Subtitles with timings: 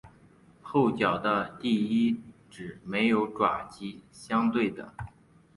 [0.63, 2.19] 后脚的第一
[2.49, 4.95] 趾没有爪及相对的。